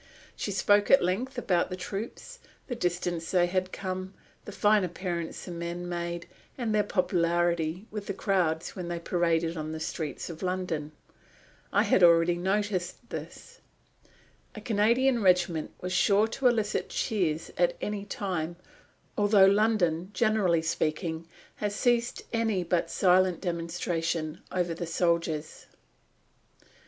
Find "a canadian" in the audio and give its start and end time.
14.55-15.21